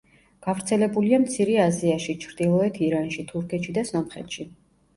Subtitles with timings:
[0.45, 4.51] გავრცელებულია მცირე აზიაში, ჩრდილოეთ ირანში, თურქეთში და სომხეთში.